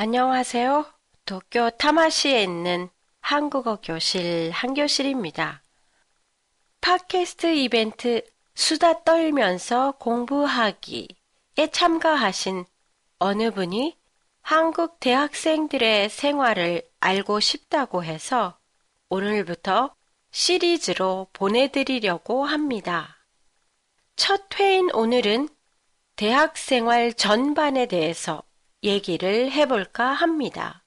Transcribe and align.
안녕하세요. 0.00 0.86
도쿄 1.26 1.70
타마시에 1.70 2.44
있는 2.44 2.88
한국어 3.20 3.80
교실 3.82 4.52
한교실입니다. 4.52 5.64
팟캐스트 6.80 7.56
이벤트 7.56 8.22
수다 8.54 9.02
떨면서 9.02 9.96
공부하기에 9.98 11.08
참가하신 11.72 12.64
어느 13.18 13.50
분이 13.50 13.98
한국 14.40 15.00
대학생들의 15.00 16.10
생활을 16.10 16.88
알고 17.00 17.40
싶다고 17.40 18.04
해서 18.04 18.56
오늘부터 19.08 19.96
시리즈로 20.30 21.26
보내드리려고 21.32 22.44
합니다. 22.44 23.16
첫 24.14 24.42
회인 24.60 24.90
오늘은 24.94 25.48
대학생활 26.14 27.14
전반에 27.14 27.86
대해서 27.86 28.44
얘기를 28.82 29.50
해볼까 29.50 30.12
합니다. 30.12 30.84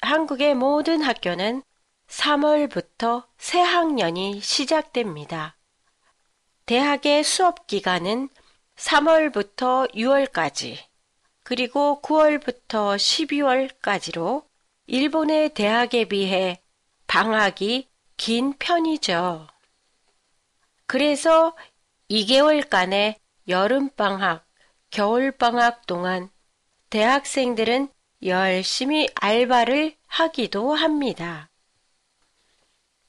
한국의 0.00 0.54
모든 0.54 1.02
학교는 1.02 1.62
3월부터 2.08 3.26
새 3.38 3.60
학년이 3.60 4.40
시작됩니다. 4.40 5.56
대학의 6.66 7.22
수업 7.22 7.66
기간은 7.66 8.28
3월부터 8.76 9.92
6월까지, 9.94 10.78
그리고 11.42 12.00
9월부터 12.02 12.96
12월까지로 12.96 14.44
일본의 14.86 15.54
대학에 15.54 16.06
비해 16.06 16.60
방학이 17.06 17.88
긴 18.16 18.54
편이죠. 18.58 19.46
그래서 20.86 21.56
2개월간의 22.10 23.16
여름방학, 23.46 24.44
겨울방학 24.90 25.86
동안 25.86 26.28
대학생들은 26.90 27.88
열심히 28.24 29.08
알바를 29.14 29.96
하기도 30.06 30.74
합니다. 30.74 31.48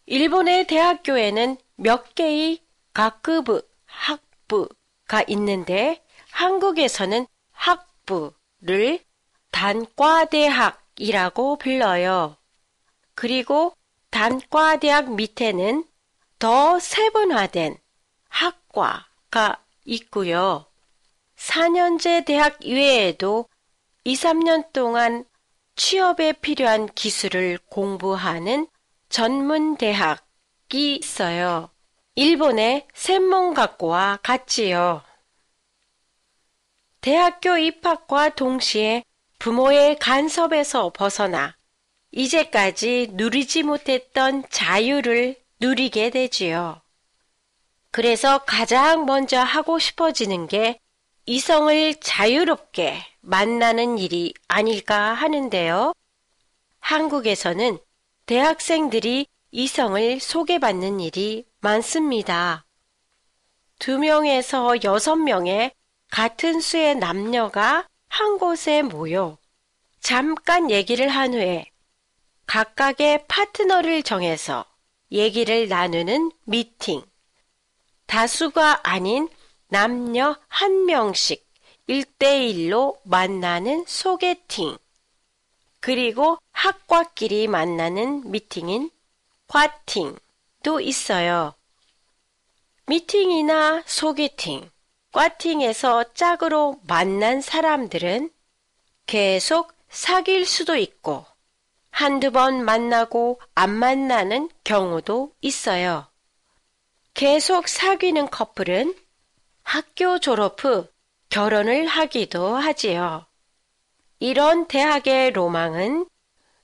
일본의 0.06 0.68
대학교에는 0.68 1.58
몇 1.76 2.16
개의 2.16 2.64
각급 2.94 3.68
학부가 3.86 5.24
있는데 5.28 6.02
한국에서는 6.32 7.28
학부를 7.52 9.00
단과대학이라고 9.52 11.58
불러요. 11.58 12.38
그리고 13.16 13.76
단과대학 14.12 15.14
밑에는 15.14 15.86
더 16.40 16.80
세분화된 16.80 17.78
학과가 18.30 19.62
있고요. 19.86 20.71
4년제 21.42 22.26
대학 22.26 22.58
이외에도 22.62 23.50
2, 24.04 24.14
3년 24.14 24.72
동안 24.74 25.26
취업에 25.76 26.34
필요한 26.34 26.88
기술을 26.94 27.58
공부하는 27.68 28.68
전문 29.10 29.76
대학이 29.76 30.96
있어요. 30.96 31.72
일본의 32.14 32.88
샘몬가고와 32.94 34.20
같지요. 34.22 35.02
대학교 37.02 37.58
입학과 37.58 38.30
동시에 38.30 39.04
부모의 39.40 39.98
간섭에서 39.98 40.92
벗어나 40.94 41.58
이제까지 42.12 43.10
누리지 43.14 43.64
못했던 43.64 44.44
자유를 44.50 45.42
누리게 45.60 46.12
되지요. 46.12 46.82
그래서 47.90 48.40
가장 48.46 49.06
먼저 49.06 49.40
하고 49.40 49.80
싶어지는 49.80 50.48
게 50.48 50.80
이성을 51.26 51.96
자유롭게 52.00 53.00
만나는 53.22 54.00
일이 54.00 54.34
아닐까 54.48 55.14
하는데요. 55.14 55.94
한국에서는 56.80 57.78
대학생들이 58.26 59.28
이성을 59.52 60.20
소개받는 60.20 61.00
일이 61.00 61.46
많습니다. 61.60 62.66
두 63.78 64.00
명에서 64.00 64.76
여섯 64.84 65.16
명의 65.16 65.72
같은 66.10 66.60
수의 66.60 66.96
남녀가 66.96 67.88
한 68.08 68.38
곳에 68.38 68.82
모여 68.82 69.38
잠깐 70.00 70.72
얘기를 70.72 71.08
한 71.08 71.34
후에 71.34 71.66
각각의 72.48 73.26
파트너를 73.28 74.04
정해서 74.04 74.66
얘기를 75.12 75.68
나누는 75.68 76.32
미팅. 76.46 77.04
다수가 78.08 78.82
아닌 78.84 79.30
남녀 79.72 80.36
한 80.50 80.86
명씩 80.86 81.50
1대1로 81.88 82.98
만나는 83.06 83.86
소개팅. 83.88 84.78
그리고 85.80 86.38
학과끼리 86.52 87.48
만나는 87.48 88.30
미팅인 88.30 88.92
과팅도 89.48 90.82
있어요. 90.82 91.56
미팅이나 92.88 93.84
소개팅, 93.86 94.70
과팅에서 95.14 96.16
짝으로 96.16 96.82
만난 96.86 97.40
사람들은 97.40 98.30
계속 99.06 99.72
사귈 99.88 100.46
수도 100.48 100.76
있고 100.76 101.26
한두 101.92 102.32
번 102.32 102.66
만나고 102.66 103.40
안 103.56 103.70
만나는 103.70 104.50
경우도 104.66 105.34
있어요. 105.40 106.08
계속 107.14 107.70
사귀는 107.70 108.30
커플은 108.32 108.96
학교 109.64 110.20
졸업 110.20 110.64
후 110.64 110.88
결혼을 111.30 111.88
하기도 111.88 112.56
하지요. 112.56 113.26
이런 114.20 114.68
대학의 114.68 115.32
로망은 115.32 116.08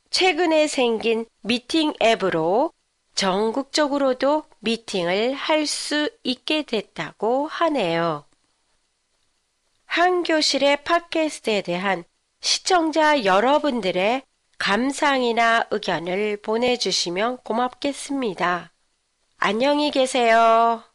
최근에 0.09 0.67
생긴 0.67 1.25
미팅 1.41 1.93
앱으로 2.01 2.71
전국적으로도 3.15 4.43
미팅을 4.59 5.33
할 5.33 5.65
수 5.65 6.09
있게 6.23 6.63
됐다고 6.63 7.47
하네요. 7.47 8.25
한 9.85 10.23
교실의 10.23 10.83
팟캐스트에 10.83 11.61
대한 11.63 12.03
시청자 12.41 13.25
여러분들의 13.25 14.21
감상이나 14.59 15.67
의견을 15.71 16.37
보내주시면 16.41 17.37
고맙겠습니다. 17.37 18.71
안녕히 19.37 19.91
계세요. 19.91 20.86